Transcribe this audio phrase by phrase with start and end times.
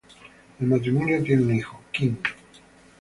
[0.59, 2.17] El matrimonio tiene un hijo, Kim.